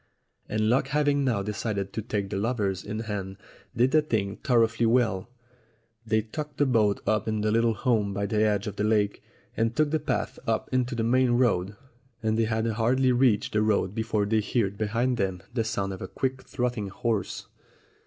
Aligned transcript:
And 0.49 0.67
luck 0.67 0.87
having 0.87 1.23
now 1.23 1.43
decided 1.43 1.93
to 1.93 2.01
take 2.01 2.31
the 2.31 2.35
lovers 2.35 2.83
in 2.83 3.01
hand 3.01 3.37
did 3.75 3.91
the 3.91 4.01
thing 4.01 4.37
thoroughly 4.37 4.87
well. 4.87 5.29
They 6.07 6.23
tucked 6.23 6.57
the 6.57 6.65
boat 6.65 7.01
up 7.05 7.27
in 7.27 7.37
its 7.43 7.53
little 7.53 7.75
home 7.75 8.11
by 8.11 8.25
the 8.25 8.43
edge 8.43 8.65
of 8.65 8.77
the 8.77 8.83
lake, 8.83 9.21
and 9.55 9.75
took 9.75 9.91
the 9.91 9.99
path 9.99 10.39
up 10.47 10.69
into 10.73 10.95
the 10.95 11.03
main 11.03 11.33
road; 11.33 11.75
and 12.23 12.35
they 12.35 12.45
266 12.45 12.47
STORIES 12.47 12.71
WITHOUT 12.71 12.73
TEARS 12.73 12.77
had 12.77 12.81
hardly 12.81 13.11
reached 13.11 13.53
the 13.53 13.61
road 13.61 13.93
before 13.93 14.25
they 14.25 14.41
heard 14.41 14.77
behind 14.79 15.17
them 15.17 15.43
the 15.53 15.63
sound 15.63 15.93
of 15.93 16.01
a 16.01 16.07
quick 16.07 16.45
trotting 16.49 16.87
horse. 16.89 17.45